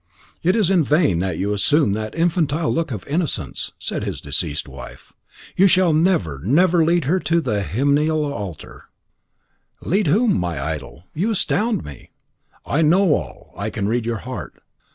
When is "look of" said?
2.73-3.05